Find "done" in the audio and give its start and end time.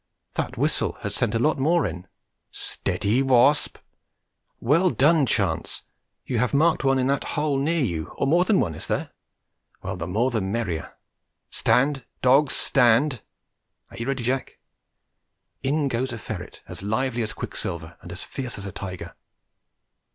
4.89-5.27